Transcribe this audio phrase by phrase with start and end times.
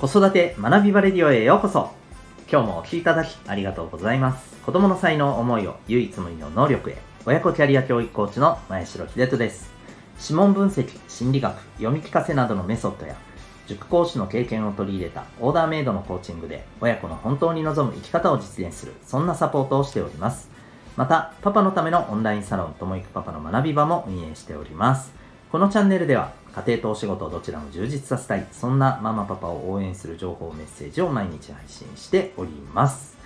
[0.00, 1.90] 子育て学びバレディオへようこそ。
[2.50, 4.56] 今日もお聴きいただきありがとうございます。
[4.64, 6.96] 子供の才能思いを唯一無二の能力へ。
[7.26, 9.70] 親子キャリア教育コーチの前城秀人です。
[10.22, 13.14] 指紋分析心理学読み聞かせなどのメソッドや
[13.66, 20.48] 塾講師の経験を取り入れたオーダーメイドのコーチングで親子の本当に望む生き方を実現するそんなサポートをしております。
[20.96, 25.12] またパパのためのオンラインサロンともいくパパの学び場も運営しております。
[25.52, 28.46] このチャンネルでは家庭とお仕事をどちらも充実させたい。
[28.52, 33.16] そんなママパパを応援する情報メッセージを毎日配信しております。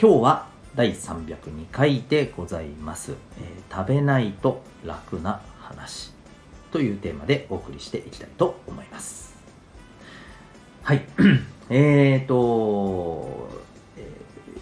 [0.00, 6.12] 今日は第302回でございます、えー、食べないと楽な話
[6.72, 9.36] というテーマでお送りしていきたいと思います。
[10.82, 11.06] はい。
[11.70, 13.48] えーと、
[13.96, 14.10] え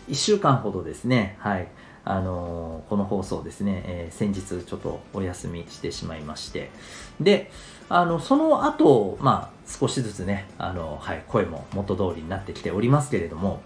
[0.09, 1.37] ー、1週間ほどですね。
[1.41, 1.69] はい。
[2.05, 6.71] あのこの放送ですね、えー、先日ちょっとお休みしてしまいまして、
[7.21, 7.51] で、
[7.89, 13.63] あの、その後、まあ、少しずつね、あの、はい、声も元通りになってきておりますけれども、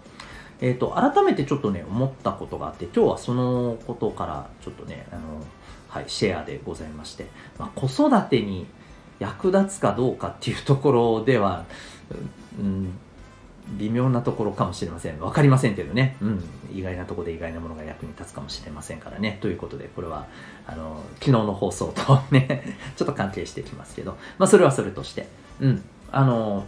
[0.59, 5.21] えっ、ー、と、改めてちょっとね、思ったことがあって、今日はそのことからちょっとね、あの、
[5.87, 8.67] はい、シェアでございまして、まあ、子育てに
[9.19, 11.65] 役立つかどうかっていうところでは、
[12.59, 12.91] うん、
[13.77, 15.19] 微妙なところかもしれません。
[15.19, 16.15] わかりませんけどね。
[16.21, 16.43] うん。
[16.73, 19.37] 意外なところで意外なものが役に立つかもしれませんからね。
[19.41, 20.27] ということで、これは、
[20.65, 25.27] あの、昨日の放送とね ちょっと関係してきますけど、まあ、それはそれとして。
[25.59, 25.83] うん。
[26.11, 26.65] あの、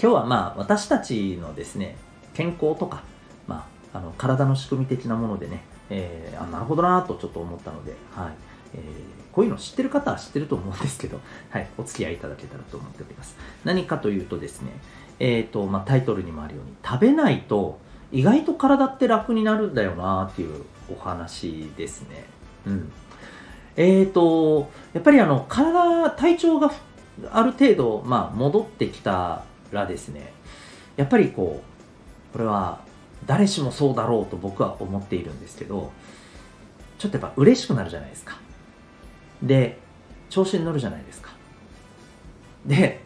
[0.00, 1.96] 今日はまあ、私たちのですね、
[2.34, 3.02] 健康とか、
[3.48, 8.32] まあ、あの、体の仕組み的なものでね、えー、あ、なるほどなとちょっと思ったので、はい。
[8.74, 13.36] えー、こういうの知ってる方は知ってると思うんですけど、はい、お付き合いいただけたらと思っております。
[13.64, 14.72] 何かというとですね、
[15.20, 17.78] えーとまあ、タイトルにもあるように食べないと
[18.12, 22.24] 意外と体って楽になるんだよなっていうお話ですね。
[22.66, 22.92] うん、
[23.76, 26.72] えーとやっぱりあの体体調が
[27.30, 30.32] ある程度、まあ、戻ってきたらですね
[30.96, 32.80] やっぱりこうこれは
[33.26, 35.92] 誰しもそうだろうと僕は思っているんですけど
[36.98, 38.38] ちょっとやっぱ嬉しくなるじゃないですか。
[39.42, 39.78] で
[40.30, 41.30] 調子に乗るじゃないですか。
[42.66, 43.00] で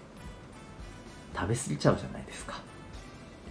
[1.42, 2.60] 食べ過ぎちゃうじゃないですか。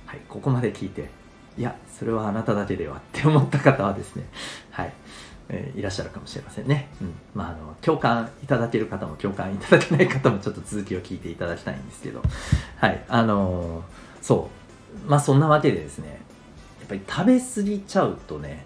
[0.06, 1.10] はい、ここまで聞いて、
[1.58, 4.24] いや、それはあなただけではって思った方はですね、
[4.72, 4.94] はい、
[5.50, 6.88] えー、いらっしゃるかもしれませんね。
[7.02, 7.14] うん。
[7.36, 12.22] まあ、あの、共感いただける方も共感いただけない方もちょっと続きを聞いていただきたいんですけど、
[12.78, 13.84] はい、あのー、
[14.22, 14.50] そ
[15.08, 15.10] う。
[15.10, 16.22] まあ、そんなわけでですね、
[16.80, 18.66] やっぱり食べ過ぎちゃうとね、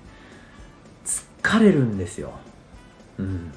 [1.04, 2.34] 疲れるんですよ。
[3.18, 3.52] うん。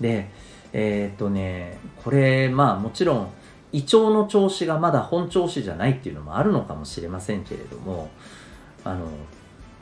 [0.00, 0.28] で、
[0.72, 3.30] えっ、とね、これ、まあもちろん、
[3.76, 8.08] 胃腸の調子がまだ本調子じゃないっていうのもあるのかもしれませんけれども
[8.84, 9.06] あの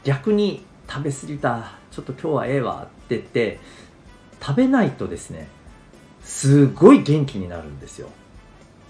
[0.02, 3.60] 逆に食べ過ぎたちょっと今日はええわって言って
[4.40, 5.46] 食べないとですね
[6.24, 8.08] すごい元気になるんですよ。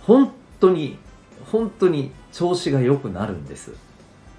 [0.01, 0.99] 本当に
[1.53, 3.73] 本当に調子が良くなるんです。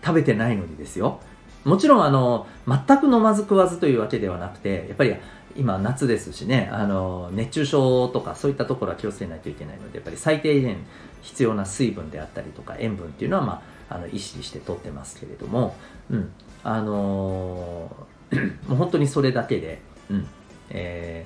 [0.04, 1.20] 食べてないのにですよ。
[1.64, 5.16] もちろんあの全く飲まず食わずというわけではなくてやっぱり
[5.56, 10.78] 今夏ですしねあの熱中症とかそういったところは気をつけないといけないのでやっぱり最低限
[11.22, 15.76] 必要な水分であったりとか塩分っていうのは、まあ、あの意識して取ってますけれども、
[16.12, 16.32] うん。
[16.64, 20.28] あのー、 もう本当にそれだけで、うん。
[20.70, 21.26] え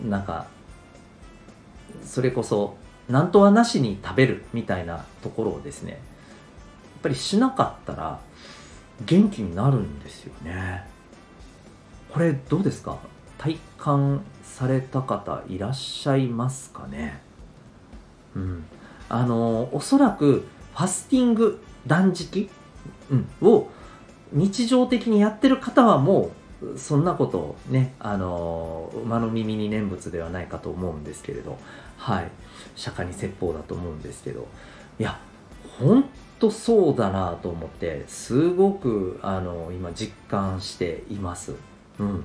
[0.00, 0.46] ー、なんか
[2.04, 2.76] それこそ
[3.08, 6.00] 何とはなしに食べるみたいなところをですねやっ
[7.02, 8.20] ぱりしなかったら
[9.04, 10.84] 元気になるんですよね。
[12.12, 12.98] これどうですか？
[13.42, 17.20] 体感された方いらっしゃいますかね？
[18.36, 18.64] うん。
[19.08, 22.48] あの、おそらくファスティング断食、
[23.10, 23.68] うん、を
[24.32, 26.30] 日常的にやってる方はも
[26.62, 31.58] うそんなことね、あの、馬の耳に念仏ではないかと思うんですけれど、
[31.96, 32.30] はい。
[32.76, 34.46] 釈迦に説法だと思うんですけど、
[35.00, 35.18] いや、
[35.80, 36.04] ほん
[36.38, 41.56] とそうだなと思って、すごく、あの、今実感しています。
[41.98, 42.24] うん。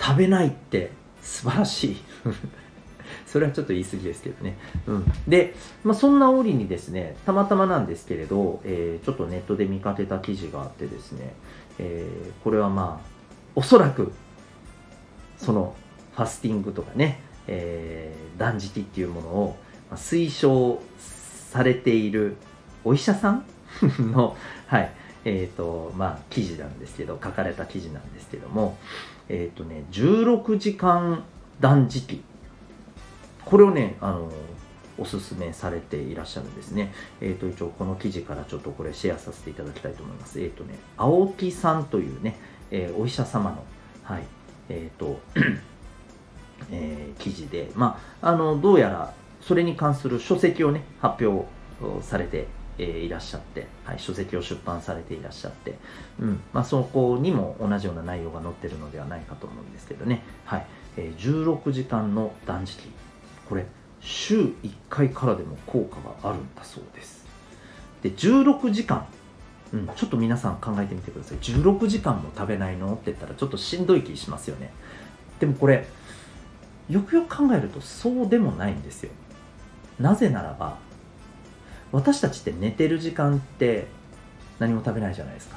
[0.00, 0.90] 食べないって
[1.22, 1.96] 素晴らしい
[3.26, 4.56] それはちょっと言い過ぎですけどね。
[4.86, 5.54] うん、で、
[5.84, 11.32] まあ、そんな折にですね、たまたまなんですけれど、えー、ちょっとネットで見かけた記事があってですね、
[11.78, 13.06] えー、これはまあ、
[13.54, 14.12] おそらく、
[15.38, 15.74] その
[16.16, 19.56] ファスティングとかね、えー、断食っていうものを
[19.94, 20.82] 推奨
[21.52, 22.36] されている
[22.84, 23.44] お医者さん
[24.12, 24.36] の、
[24.66, 24.92] はい、
[25.24, 28.76] え、ー、と、まあ、記事なんですけど、書かれた記事なんですけども、
[29.30, 31.22] えっ、ー、とね、16時間
[31.60, 32.20] 断食。
[33.44, 34.30] これをね、あの、
[34.98, 36.92] おすすめされていらっしゃるんですね。
[37.20, 40.40] えっ、ー、と、一応この記事からちょっとこれシェアさせていただきたいと思います。
[40.40, 42.36] えっ、ー、とね、青木さんというね、
[42.72, 43.64] え、お医者様の、
[44.02, 44.24] はい、
[44.68, 45.20] えっ、と、
[46.72, 51.46] え、記事で、まあ、あの、どうやらそれに関する書籍をね、発表
[52.02, 52.46] されて
[52.82, 55.78] えー、いらっしゃって、はい、書籍を出版されていらっしゃって、
[56.18, 60.66] うんまあ、そこにも同じような内容が載ってるのではないかと思うんですけどね、はい
[60.96, 62.88] えー、16時間の断食。
[63.48, 63.66] これ
[64.00, 67.26] 週1回からでも効果があるんだそうです。
[68.02, 69.06] で16時間。
[69.72, 71.38] うん、ちょっと皆さん考えてみてください。
[71.38, 74.72] 16時間も食べないのって言ったらちょっとしんどい気しますよね。
[75.38, 75.86] でもこれ
[76.88, 79.10] よくよく考えるとそうでもないんですよ。
[80.00, 80.78] なぜならば
[81.92, 83.86] 私たちって寝てる時間って
[84.58, 85.56] 何も食べないじゃないですか。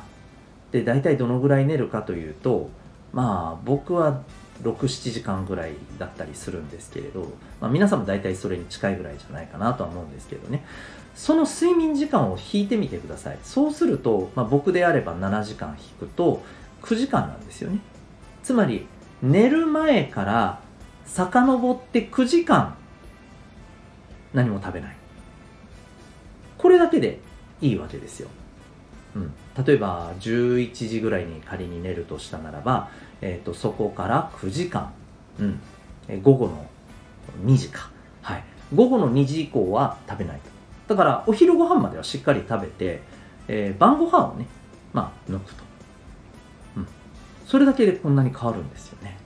[0.72, 2.70] で大体どのぐらい寝るかというと
[3.12, 4.22] まあ僕は
[4.64, 10.64] 67時間ぐらいだったりするんですけれど、まあ、皆さんも大体それに近いぐらいじゃないかなとは思うんですけどね。
[11.16, 13.38] その睡眠時間を引いてみてください。
[13.44, 16.44] そうすると、まあ、僕であれば7時間引くと
[16.82, 17.80] 9時間なんですよね。
[18.42, 18.88] つまり
[19.22, 20.60] 寝る前から
[21.06, 22.76] 遡って9時間
[24.34, 24.96] 何も食べない。
[26.63, 27.19] これだけで
[27.62, 28.30] いいわけですよ。
[29.18, 29.33] うん、
[29.65, 32.89] 例えば11時ぐらいに仮に寝るとしたならば、
[33.19, 34.94] えーと、そこから9時間、
[35.39, 35.60] うん。
[36.21, 36.65] 午後の
[37.45, 37.89] 2時か、
[38.21, 38.44] はい、
[38.74, 40.39] 午後の2時以降は食べない
[40.88, 40.95] と。
[40.95, 43.01] だからお昼ご飯まではしっかり食べて、
[43.50, 44.45] えー、晩ご飯をね、
[44.94, 45.63] まあ、抜くと、
[46.77, 46.88] うん、
[47.45, 49.18] それだけでこんなに変わるんですよね。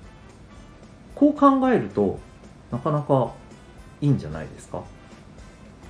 [1.14, 2.20] こう考えると
[2.72, 3.32] なかなか
[4.02, 4.84] いいんじゃないですか、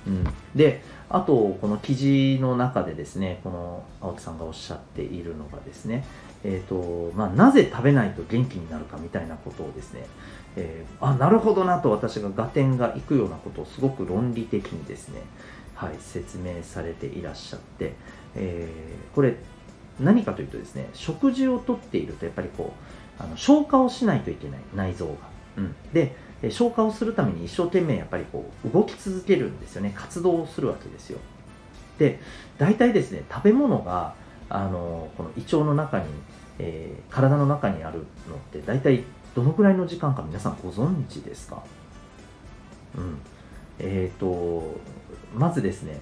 [0.06, 0.24] うん、
[0.54, 6.04] であと、この記事の中でですね、この青木さんがおっしゃっているのがですね、
[6.44, 10.06] えーとまあ、なぜ食べないと元気になるかみたいなことをですね、
[10.56, 15.22] えー、あなるほどなと私が合点がいくようなことをすごく論理的にですね、
[15.74, 17.94] はい、説明されていらっしゃって、
[18.36, 19.34] えー、これ
[19.98, 22.72] 何かというとですね食事をとっているとやっぱりこ
[23.18, 25.14] うあの消化をしないといけない内臓が、
[25.56, 29.92] うん、で消化をするために一生懸命やっぱりこう動き続けるんですよね。
[29.96, 31.18] 活動をするわけですよ。
[31.98, 32.20] で
[32.58, 34.14] 大体ですね食べ物が
[34.48, 36.04] あのこの胃腸の中に、
[36.60, 37.98] えー、体の中にある
[38.28, 39.02] のって大体
[39.34, 41.62] どのくらいの時間か皆さんご存知ですか？
[42.96, 43.18] うん。
[43.80, 44.78] えっ、ー、と
[45.36, 46.00] まずですね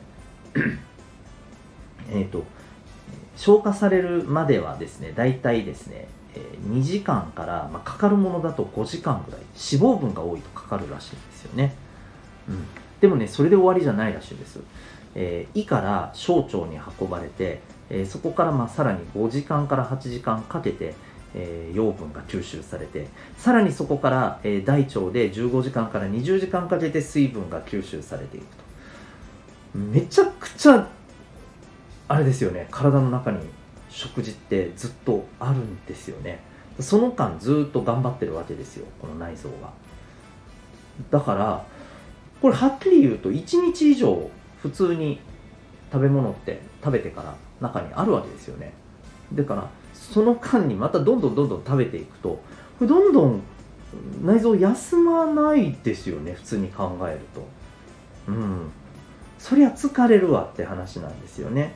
[2.11, 2.45] えっと
[3.37, 6.09] 消化されるまではですね大体ですね
[6.69, 11.75] 2時間から、まあ、かかるものだと5時間ぐらい脂肪分が多いとかかるらしいんですよね、
[12.49, 12.65] うん、
[13.01, 14.61] でもねそれで終わりじゃないらしいんです、
[15.15, 17.61] えー、胃から小腸に運ばれて、
[17.91, 20.95] えー、そこからまあさらに5時間から8時間かけて、
[21.35, 28.67] えー、養分が吸収されてさらにそこから、え大腸で15時間から20時間かけて水分が吸収されていくと。
[29.77, 30.89] めちゃくちゃ
[32.09, 33.39] あれですよね体の中に
[33.97, 36.41] 食事ってずっとあるんですよね。
[36.81, 39.73] その間ずっと頑張ってるわけですよこの内臓が。
[41.11, 41.65] だから
[42.43, 45.19] これはっきり言うと1日以上普通に
[45.91, 48.75] 食べ物って食べてから中にあるわけですよね。
[49.33, 52.43] だからその間にまたどんどんどんどん食べていくと
[52.83, 53.41] どんどん
[54.23, 57.49] 内臓休まないですよね普通に考えると。
[58.29, 58.71] うん。
[59.39, 61.75] そりゃ疲れるわって話なんですよね。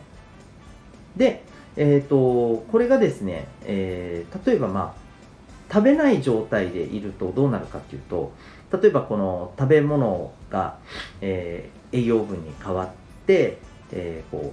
[1.16, 8.32] でえーと、これがですね、えー、例えば、まあ、食べない状態でいるとどうなるかっていうと
[8.72, 10.78] 例えばこの食べ物が、
[11.20, 12.88] えー、栄養分に変わっ
[13.26, 13.58] て、
[13.92, 14.52] えー、こ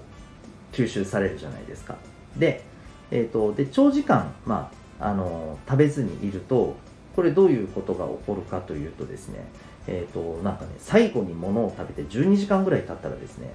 [0.74, 1.96] う吸収されるじゃないですか。
[2.38, 2.64] で,、
[3.10, 6.76] えーと、で長時間、まあ、あの食べずにいると
[7.16, 9.48] これどういうことが起こるかというとですね
[9.88, 13.50] えーとなんかね、最後に物を食べて12時間ぐらい経ったらですね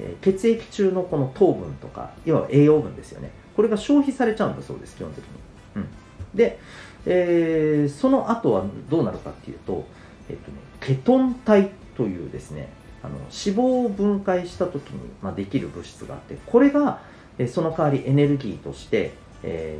[0.00, 3.30] え血液中のこの糖分とか、いわば栄養分ですよね。
[3.54, 5.30] これが消費されちゃうんだそうです、基本的に。
[5.76, 5.86] うん、
[6.34, 6.58] で、
[7.06, 9.84] えー、その後はどうなるかっていうと、
[10.28, 12.68] えっとね、ケトン体というですね、
[13.02, 17.00] あの脂肪を分解した時に、まあ、できる物質があって、これが、
[17.38, 19.78] えその代わりエネルギーとして、え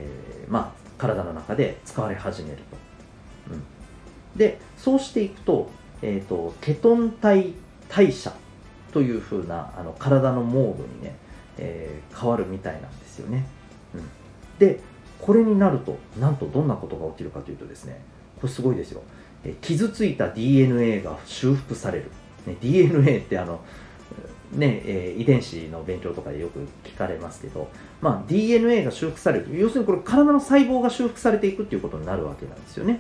[0.49, 2.63] ー、まあ、体の中で使われ始めると。
[3.55, 3.63] うん、
[4.37, 5.71] で、そうしていくと、
[6.03, 7.53] えーとケトン体
[7.89, 8.33] 代謝
[8.93, 11.17] というふうなあの体のモードにね、
[11.59, 13.47] えー、変わるみたいなんですよね、
[13.95, 14.09] うん、
[14.59, 14.81] で
[15.21, 18.01] これになるとなんとどんなことが起きるかというとですね
[18.41, 19.03] これすごいですよ、
[19.45, 22.11] えー、傷ついた DNA が修復される、
[22.47, 23.61] ね、DNA ってあの
[24.53, 27.69] ねえー、遺伝子の勉強とかでよく聞かれますけど、
[28.01, 29.57] まあ、DNA が修復される。
[29.57, 32.99] 要するにこれ体の細胞が修復されていくっていうことになるわけなんですよね、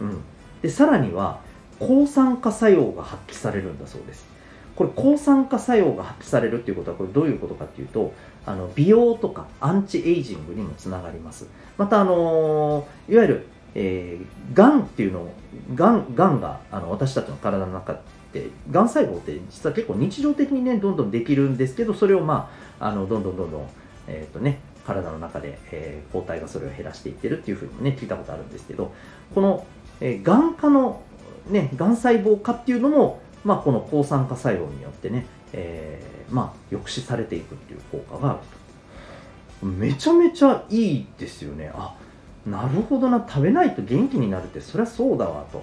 [0.00, 0.20] うん、
[0.60, 1.40] でさらには
[1.78, 4.26] 抗酸化作用が発揮されるんだそうです。
[4.78, 8.12] これ抗酸化作用が発揮されるっていうことはこれどういうことかっていうと
[8.46, 11.48] あの美容とかアンチエイジングにもつながります。
[11.76, 15.34] またあのいわゆる、えー、がんっていうのを
[15.74, 17.98] がんがんがあの私たちの体の中
[18.32, 23.66] でがん細胞って実は結構日常的にねどんどんできるんですけどそれをまああのどんどんどんどん
[24.06, 28.92] えっ、ー、とね体の中で、えー、抗体がそれを減らしていってるっていうふうにもね聞いたことあるんですけど
[29.34, 29.66] この、
[30.00, 31.02] えー、がん化の
[31.48, 38.38] ねがん細胞化っていうのもまあこの抗酸化作用によってね、えー、まあ抑止されていくっていう効果がある
[39.60, 39.66] と。
[39.66, 41.70] めちゃめちゃいいですよね。
[41.74, 41.94] あ
[42.46, 43.24] なるほどな。
[43.28, 45.62] 食べないと元気になるってそりゃそうだわと。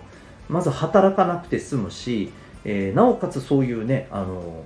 [0.49, 2.31] まず働かなくて済むし、
[2.63, 4.63] えー、なおかつそういうねあの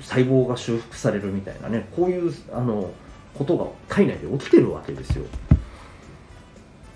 [0.00, 2.90] 細胞が修復されるみたいなねこういうあの
[3.34, 5.24] ことが体内で起きてるわけですよ。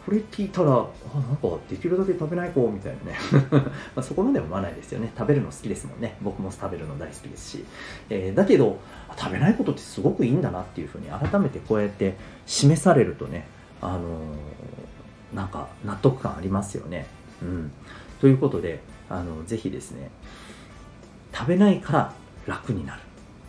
[0.04, 3.18] これ聞いたらあなんかできるだけ食べない子みたいなね。
[3.96, 5.10] まそこまでは思わないですよね。
[5.16, 6.16] 食べるの好きですもんね。
[6.20, 7.64] 僕も食べるの大好きですし、
[8.10, 8.78] えー、だけど
[9.16, 13.46] 食べないことってすごくいいんだなっていうふうに改めてこうやって示されるとね
[13.80, 17.06] あのー、なんか納得感ありますよね。
[17.42, 17.72] うん、
[18.20, 20.10] ということであのぜひですね
[21.32, 22.12] 食べないから
[22.46, 23.00] 楽になる、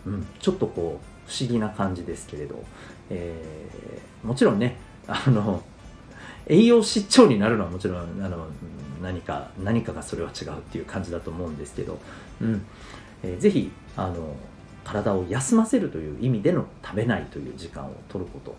[0.08, 2.64] うん、ちょっとこう不思議な感じですけれど、
[3.10, 5.62] えー、もちろんねあの
[6.48, 8.48] 栄養失調になるのはもちろんあの
[9.02, 12.00] 何か何かがそれは違うっていう感じだと思うんですけど、
[12.42, 12.66] うん。
[13.24, 14.36] えー、ぜひあの
[14.84, 18.56] 体を休ませるという意味での食べないという時間を取ること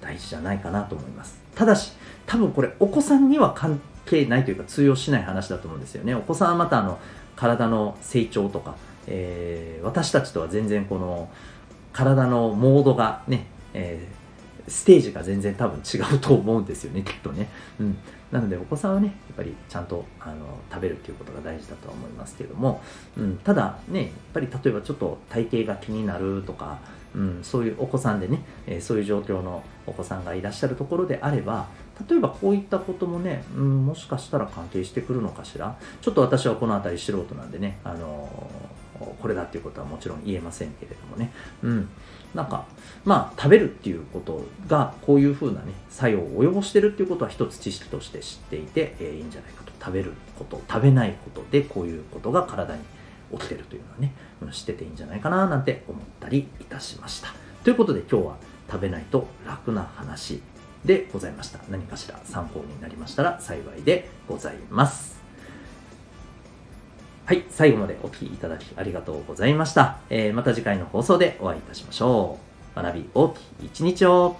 [0.00, 1.40] 大事じゃないかなと思います。
[1.54, 1.92] ただし
[2.26, 6.14] 多分これお子さんには関係ないというか通用しない話だと思うんですよね。
[6.14, 6.98] お子さんはまたあの
[7.36, 8.74] 体の成長とか、
[9.06, 11.30] えー、私たちとは全然この
[11.92, 14.19] 体のモードがね、えー、
[14.70, 17.48] ステージが全然多分違うと思うんですよねきっとね、
[17.78, 17.98] うん、
[18.30, 22.80] なのでお子さんはねやっぱりちゃんとあの食べるっていうことが大事だとは思いますけども、
[23.18, 26.78] うん、ただねやっぱり例えばちょっと体型が気になるとか
[27.14, 31.66] うん、そういうお子さんでね、えー、そういう状況のお子さんがいらっしゃるところであれば
[32.08, 35.76] 例えばこういったこともね、うん、もしかしたら関係してくるのかしら。
[36.00, 38.69] ちょっと私はこの辺り素人なんでね、あのー、
[39.06, 41.88] これだっていうことはもちろん言えませんけれどもね、うん、
[42.34, 42.66] なんか
[43.04, 52.82] まあ食べるっていうことがこういうふうなね作用を及ぼしてるっていうことは一つ知識として知っていて、えー、いいんじゃないかと食べること食べないことでこういうことが体に
[53.32, 54.12] 起きてるというのはね、
[54.52, 57.28] 知ってていいんじゃないかななんて思ったりいたしました。
[57.64, 58.36] ということで今日は
[58.70, 60.42] 食べないと楽な話
[60.84, 61.60] でございました。
[61.70, 65.19] 何かしら参考になりましたら幸いでございます。
[67.30, 69.98] はい、最後までお聴きいただきありがとうございました。
[70.10, 72.40] えー、また次回の放送でお会いいたしましょ
[72.74, 72.82] う。
[72.82, 74.36] 学び大きい一日を